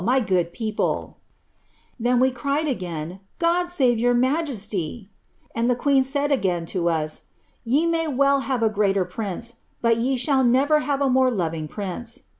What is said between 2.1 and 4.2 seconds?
we cried again, * God Mve your